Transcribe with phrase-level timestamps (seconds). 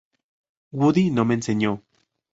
[0.71, 1.79] Woody no me enseñó.